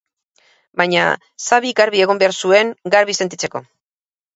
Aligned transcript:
Baina 0.81 1.03
Xabik 1.49 1.77
garbi 1.83 2.03
egon 2.09 2.25
behar 2.27 2.37
zuen, 2.43 2.77
garbi 2.99 3.23
sentitzeko. 3.23 3.69